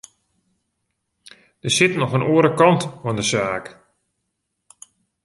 [1.61, 3.65] Der sit noch in oare kant oan de saak.